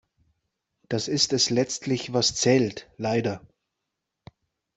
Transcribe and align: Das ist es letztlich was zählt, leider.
Das 0.89 1.07
ist 1.07 1.31
es 1.31 1.51
letztlich 1.51 2.11
was 2.11 2.33
zählt, 2.33 2.89
leider. 2.97 3.47